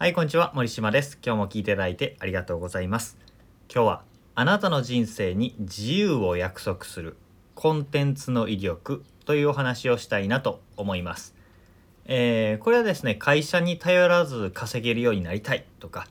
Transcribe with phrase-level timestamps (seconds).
[0.00, 0.50] はい、こんにちは。
[0.54, 1.18] 森島です。
[1.22, 3.18] 今日も聞いていただいてありがとうございます。
[3.70, 4.02] 今日は
[4.34, 7.18] あなたの人生に自由を約束する
[7.54, 11.34] コンテンツの威力というお話をしたいなと思います。
[12.06, 16.06] えー、これはですね、会社に頼らず稼げるようになりたいとか、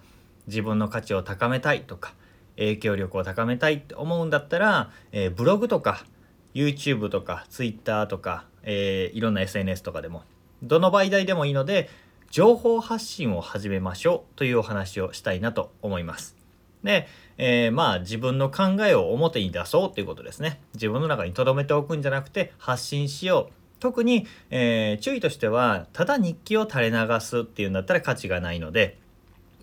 [0.45, 2.13] 自分の価値を高めたいとか、
[2.57, 6.05] 影響力を高めたいって思うんだったら、えー、ブログとか
[6.53, 10.21] YouTube とか Twitter とか、えー、いろんな SNS とかでも
[10.61, 11.89] どの媒体でもいいので
[12.31, 16.35] 情報発信を始めましょうというお話をしたいなと思います。
[16.83, 17.07] で、
[17.37, 20.61] えー、まあ自分の考えを表に出そうということですね。
[20.73, 23.53] 自分の中に留めておくんじゃなくて発信しよう。
[23.79, 28.97] 特に、えー、注意としてはただ日記を垂れ流すっていうんだったら価値がないので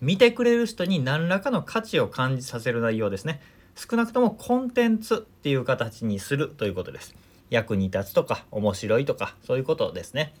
[0.01, 3.41] 見てくれる人に何らかの価値を感じさせる内容ですね。
[3.75, 7.15] 少なくともコンテンツっていう形にするということです。
[7.49, 10.33] 役に立つとか面白いとかそういうことですね。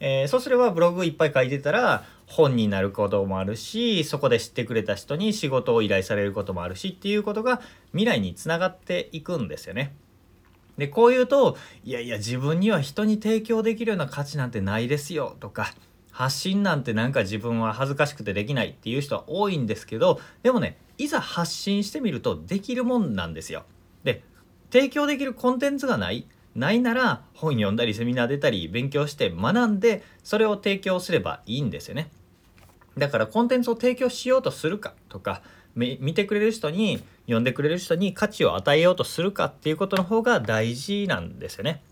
[0.00, 9.94] えー、そうすればブログいっぱい書いてたら本になることもあるしそこで知ってくれた人に仕事を依頼されることもあるしっていうことが未来につながっていくんですよね。
[10.78, 15.74] でこう言うといやいや自分には人に提供できるような価値なんてないですよとか
[16.10, 23.64] 発信なんてなんか自分は恥ずかしくてできないっていう人は多いんですけどでもねいざ発信してみるとできるもんなんですよ。
[24.04, 24.22] で
[24.70, 32.10] 提供できるコンテンツがないないなら本読んだりセミナー出たり勉強して学んでそれを提供すればいいんですよね。
[32.98, 35.42] だからコンテンツを提供しようとするかとか
[35.74, 41.82] 見てくれる人に読んでくれる人に価値を与えようとするかっていうことの方が大事なんですよね。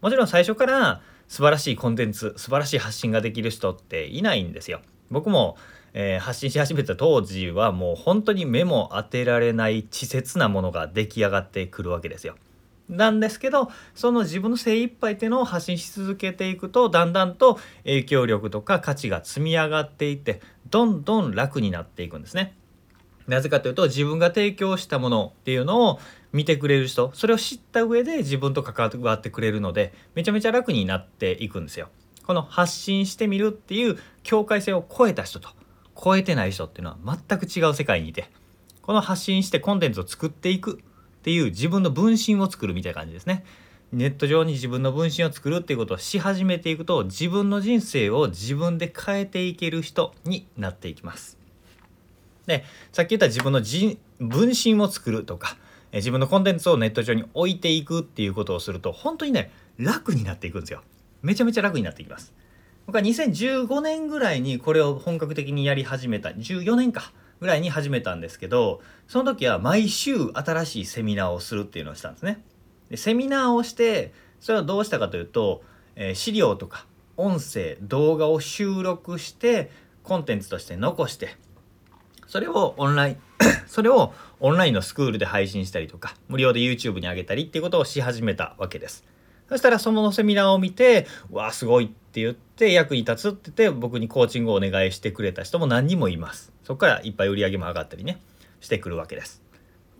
[0.00, 4.80] もちろん最初から素晴らしいコンテンツ素晴らしい発信ができる人っていないんですよ。
[5.10, 5.56] 僕も、
[5.92, 12.34] えー、発信し始めた当時はもう本当に目も当てられない稚拙なものが出来上がってくるわけですよ。
[12.90, 22.56] なんですけどその自分の精一杯っていうのを発信し続けていくとだんだんと影響力とか価値が積み上がっていってどんどん楽になっていくんですね。
[23.28, 26.00] なぜかというと自分が提供したものっていうのを
[26.32, 31.88] 見てくれる人それを知った上で自分と関わってくれるのでめちゃめちゃ楽になっていくんですよ。
[32.26, 35.48] この発信してみるっていう境界線を超えた人と
[36.02, 38.30] 超えてない人っていうのは全く違う世界にいて
[38.82, 40.80] この発信してコンテンツを作っていく
[41.20, 43.44] っていう自分の分身を作るみたいな感じですね。
[43.92, 51.38] ネット上に自分の分身を作るっていうことをし始めていくと自分の人生を自分で変えていける人になっていきます。
[52.46, 53.60] でさっき言った自分の
[54.18, 55.56] 分身を作るとか
[55.92, 60.82] 自分のコンテンツをネット上に置いていくっていうことをすると本当にね楽になっていくんですよ。
[61.22, 62.32] めちゃめちゃ楽になっていきます。
[62.90, 72.42] 僕は2015年ぐらいにこれを本格的にやり始めた14年かぐらいに始めたんですけどその時は毎週新しいセミナーをするっていうのをしたんですね。
[72.90, 75.62] でセミナーをしてそれはどうしたかというと、
[75.94, 76.84] えー、資料とか
[77.16, 79.70] 音声動画を収録して
[80.02, 81.36] コンテンツとして残して
[82.26, 83.16] それをオンライン
[83.68, 89.04] それをオンラインのスクールで配信したりとか無料で YouTube に上げたりっていうことをし始めたわけです。
[89.48, 96.52] そしたらそのセミナーを見て「わあすごい」っって言って役に立つって言って僕にコーチングをお願いしてくれた人も何人もいます。
[96.64, 98.20] そこからいっぱい売り上げも上がったりね
[98.60, 99.40] してくるわけです。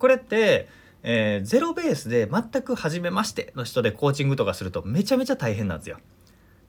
[0.00, 0.66] これって、
[1.04, 5.98] えー、ゼロベースで全く初めましての人でコーチングとかするとめちゃめちゃ大変なんですよ。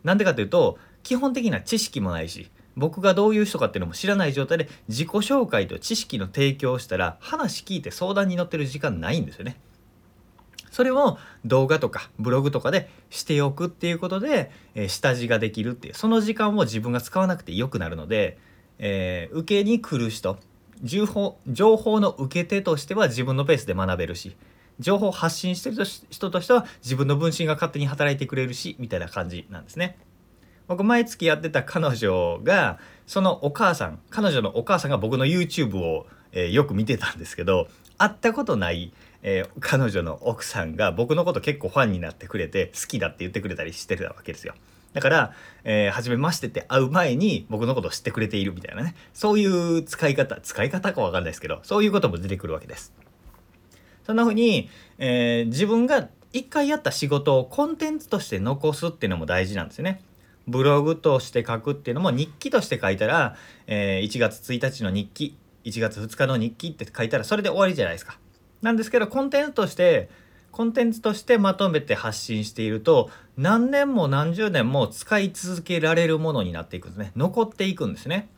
[0.03, 9.57] なんでかというと基本的な知識もないし僕がどういう人かっていうのも知らない状態で自己紹介と知識の提供をしたら話聞いて相談に乗ってる時間ないんですよね。
[10.71, 18.37] それを動画とかブログとかでしておくっていうことで、えー、下地ができるっていうその時間を自分が使わなくてよくなるので
[18.81, 20.37] えー、受けに来る人
[20.83, 24.35] 情報情報の受け手としては自分のペースで学べるし
[24.79, 29.99] 情報発信してる人としては自分の分身が勝手に働いてくれるしみたいな感じなんですね。
[30.67, 37.67] 僕毎月やってた彼女がそのお母さん彼女のお母さんが僕の YouTube を、えー、よく見てたんですけど
[37.99, 38.93] 会ったことない、
[39.23, 44.55] えー、彼女の奥さんが僕のこと結構ファンになってくれて好きだって言ってくれたりしてたわけですよ。
[44.93, 45.33] だから、
[45.63, 48.95] えー、初めましてって会う前に僕のことを知ってくれているみたいなね。
[49.13, 52.93] そういう使い方、使い方かわかんないですけど、そういうことも出てくるわけです。
[54.05, 60.01] そんな風に、えー、自分が一回やった仕事をコンテンツとして残すっていうのも大事なんですよね。
[60.47, 63.35] ブログとして書くっていうのも日記として書いたら、
[63.67, 68.17] えー、1月1日の日記、1月2日の日記って書いたらそれで終わりじゃないですか。
[68.61, 70.09] なんですけど、コンテンツとして
[70.51, 77.11] コンテンツとしてまとめて発信していると何年も何十年も使い続けられるものになっていくんですね。
[77.15, 78.29] 残っていくんですね。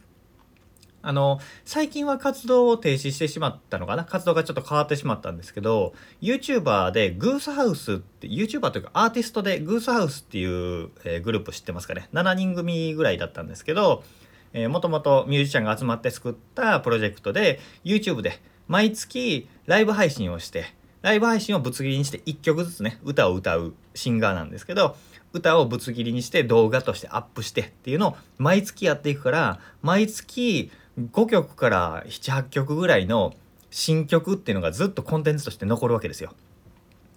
[1.06, 4.06] あの最近は活動を停止してしまったのかな？
[4.06, 14.04] 活動がちょっと変わってしまったんですけど YouTuber でグースハウスって YouTuber というかアーティストでグースハウスっていう、えー、グループ知ってますかね？7人組ぐらいだったんですけど
[14.54, 20.66] えー、もともとミュージシャンが集まって作ったプロジェクトで YouTube で毎月ライブ配信をして
[21.02, 24.96] ライブ配信をぶつ切りにして1曲ずつね歌を歌うシンガーなんですけど
[25.34, 33.34] 歌をぶつ切りにして動画としてアップしてっていうのを毎月やっていくから毎月5曲から78曲ぐらいの
[33.72, 36.34] 新曲っていうのがずっとコンテンツとして残るわけですよ。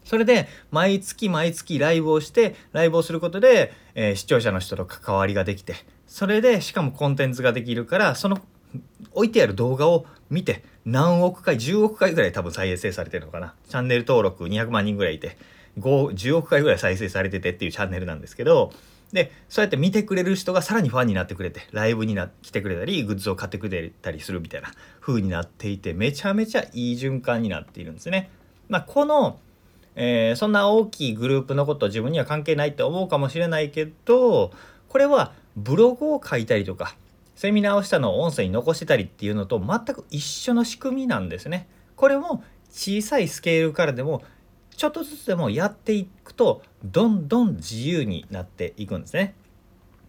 [0.04, 5.74] それで毎月毎月ライブをしてライブをすることで、えー、視聴者の人と関わりができて
[6.06, 8.38] それでしかもコンテンツができるからその
[9.12, 15.36] 置いてある動画を見て何億回10億回ぐらい多分再生されてるのかなチャンネル登録200万人ぐらいいて
[15.78, 18.72] 10億回ぐらい再生されててっていうチャンネルなんですけど
[19.12, 28.30] でそうやって見てくれる人がさらにファンになってくれてライブにな来てくれたりグッズを買ってくれたりするみたいな風になっていてめちゃめちゃいい循環になっているんですね。
[28.68, 29.38] まあ、この、
[29.94, 34.52] えー、そんな大きいグループのこと自分には関係ないって思うかもしれないけど
[34.88, 36.96] これはブログを書いたりとか
[37.36, 41.68] セミナーをしたのを音声に残してたりっていうのと全く一緒の仕組みなんですね。
[41.94, 44.22] これも小さいスケールからでも
[44.74, 49.34] ちょっとずつでもやっていくとどんどん自由になっていくんですね。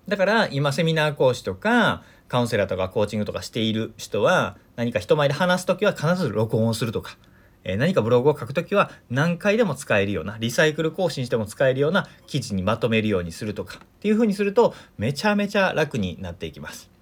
[0.07, 7.17] だから今セミナー講師とかカウンセラーとかコーチングとかしている人は何か人前で話す時は必ず録音をするとか、
[7.65, 16.96] えー、何かブログを書く時は何回でも使えるようなリサイクル更新しても使えるような記事にまとめるようにするとかっていう風にするとめちゃめちゃ楽になっていきます。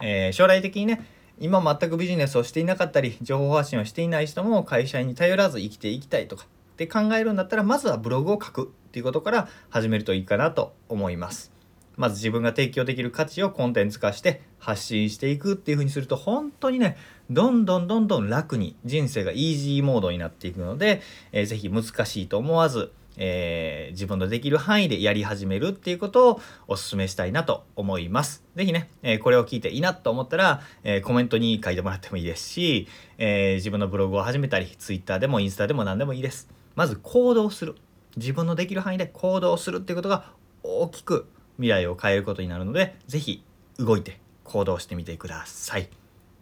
[0.00, 1.04] えー、将来的にね
[1.38, 11.52] 今全くビジネスをしていなかったり情報発信をしていない人も会社に頼らず生きていきたいとかって考えるんだったらまずはブログを書くっていうことから始めるといいかなと思います。
[11.96, 16.96] まず自分が提供できる価値をコンテンツ化して発信していくっていう風にすると本当にね
[17.30, 21.00] どんどんどんどん楽に人生がイージーモードになっていくので、
[21.32, 28.44] えー、ぜひ難しいと思わず、えー、自分のできる範囲でやり始めるっていうことをお勧めしたいなと思います。
[28.54, 36.48] ぜひね、えー、これを聞いていいなと思ったら、えー、コメントに書いてもらってもいいですし、え自分のブログを始めたり Twitter でもインスタでも何でもいいです。
[36.74, 37.74] まず行動する
[38.16, 41.26] 自分のできる範囲で行動するっていうことが大きく
[41.56, 43.44] 未来を変えることになるので是非
[43.78, 45.88] 動いて行動してみてください。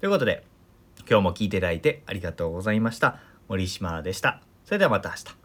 [0.00, 0.44] ということで
[1.08, 3.18] 今日も聞いていただいてありがとうございました。
[3.48, 4.40] 森島でした。
[4.64, 5.43] それではまた明日。